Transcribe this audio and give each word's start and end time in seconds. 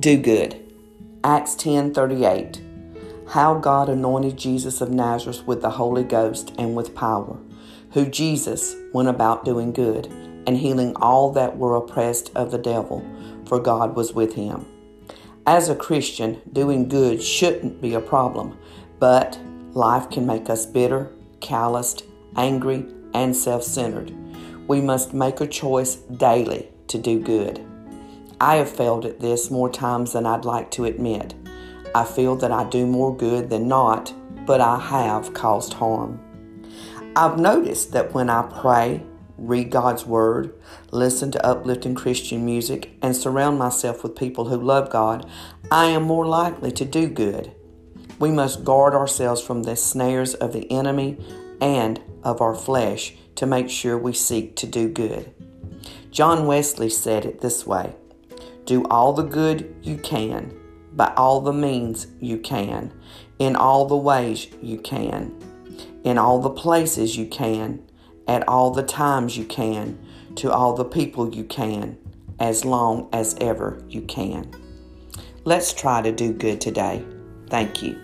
Do 0.00 0.16
good. 0.16 0.58
Acts 1.22 1.54
10:38. 1.56 2.62
How 3.26 3.52
God 3.52 3.90
anointed 3.90 4.38
Jesus 4.38 4.80
of 4.80 4.90
Nazareth 4.90 5.46
with 5.46 5.60
the 5.60 5.68
Holy 5.68 6.04
Ghost 6.04 6.54
and 6.56 6.74
with 6.74 6.94
power, 6.94 7.36
who 7.90 8.06
Jesus 8.06 8.74
went 8.94 9.10
about 9.10 9.44
doing 9.44 9.72
good 9.72 10.06
and 10.46 10.56
healing 10.56 10.96
all 10.96 11.30
that 11.32 11.58
were 11.58 11.76
oppressed 11.76 12.30
of 12.34 12.50
the 12.50 12.56
devil, 12.56 13.02
for 13.44 13.60
God 13.60 13.94
was 13.94 14.14
with 14.14 14.36
him. 14.36 14.64
As 15.46 15.68
a 15.68 15.74
Christian, 15.74 16.40
doing 16.50 16.88
good 16.88 17.22
shouldn't 17.22 17.82
be 17.82 17.92
a 17.92 18.00
problem, 18.00 18.56
but 18.98 19.38
life 19.74 20.08
can 20.08 20.24
make 20.24 20.48
us 20.48 20.64
bitter, 20.64 21.10
calloused, 21.40 22.04
angry, 22.36 22.86
and 23.12 23.36
self 23.36 23.64
centered. 23.64 24.14
We 24.66 24.80
must 24.80 25.12
make 25.12 25.42
a 25.42 25.46
choice 25.46 25.96
daily 25.96 26.70
to 26.86 26.96
do 26.96 27.20
good. 27.20 27.60
I 28.40 28.56
have 28.56 28.74
failed 28.74 29.04
at 29.04 29.20
this 29.20 29.50
more 29.50 29.68
times 29.68 30.14
than 30.14 30.24
I'd 30.24 30.46
like 30.46 30.70
to 30.72 30.86
admit. 30.86 31.34
I 31.94 32.04
feel 32.04 32.36
that 32.36 32.50
I 32.50 32.68
do 32.68 32.86
more 32.86 33.14
good 33.14 33.50
than 33.50 33.68
not, 33.68 34.14
but 34.46 34.62
I 34.62 34.78
have 34.78 35.34
caused 35.34 35.74
harm. 35.74 36.18
I've 37.14 37.38
noticed 37.38 37.92
that 37.92 38.14
when 38.14 38.30
I 38.30 38.42
pray, 38.60 39.02
read 39.36 39.70
God's 39.70 40.06
Word, 40.06 40.54
listen 40.90 41.30
to 41.32 41.46
uplifting 41.46 41.94
Christian 41.94 42.44
music, 42.44 42.92
and 43.02 43.14
surround 43.14 43.58
myself 43.58 44.02
with 44.02 44.16
people 44.16 44.46
who 44.46 44.56
love 44.56 44.88
God, 44.88 45.28
I 45.70 45.86
am 45.86 46.04
more 46.04 46.26
likely 46.26 46.72
to 46.72 46.84
do 46.86 47.08
good. 47.08 47.52
We 48.18 48.30
must 48.30 48.64
guard 48.64 48.94
ourselves 48.94 49.42
from 49.42 49.64
the 49.64 49.76
snares 49.76 50.34
of 50.34 50.54
the 50.54 50.70
enemy 50.70 51.18
and 51.60 52.00
of 52.22 52.40
our 52.40 52.54
flesh 52.54 53.14
to 53.34 53.46
make 53.46 53.68
sure 53.68 53.98
we 53.98 54.14
seek 54.14 54.56
to 54.56 54.66
do 54.66 54.88
good. 54.88 55.34
John 56.10 56.46
Wesley 56.46 56.88
said 56.88 57.24
it 57.24 57.40
this 57.40 57.66
way 57.66 57.94
do 58.70 58.84
all 58.84 59.12
the 59.12 59.24
good 59.24 59.74
you 59.82 59.96
can, 59.96 60.56
by 60.92 61.12
all 61.16 61.40
the 61.40 61.52
means 61.52 62.06
you 62.20 62.38
can, 62.38 62.92
in 63.40 63.56
all 63.56 63.84
the 63.84 63.96
ways 63.96 64.46
you 64.62 64.78
can, 64.78 65.34
in 66.04 66.16
all 66.16 66.40
the 66.40 66.50
places 66.50 67.16
you 67.16 67.26
can, 67.26 67.82
at 68.28 68.46
all 68.46 68.70
the 68.70 68.84
times 68.84 69.36
you 69.36 69.44
can, 69.44 69.98
to 70.36 70.52
all 70.52 70.76
the 70.76 70.84
people 70.84 71.34
you 71.34 71.42
can, 71.42 71.98
as 72.38 72.64
long 72.64 73.08
as 73.12 73.34
ever 73.40 73.84
you 73.88 74.02
can. 74.02 74.48
Let's 75.42 75.72
try 75.72 76.00
to 76.02 76.12
do 76.12 76.32
good 76.32 76.60
today. 76.60 77.04
Thank 77.48 77.82
you. 77.82 78.00